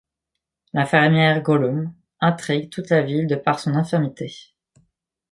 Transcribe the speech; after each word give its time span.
L'infirmière 0.73 1.43
Gollum 1.43 1.93
intrigue 2.21 2.71
toute 2.71 2.89
la 2.89 3.03
ville 3.03 3.27
de 3.27 3.35
par 3.35 3.59
son 3.59 3.75
infirmité. 3.75 4.31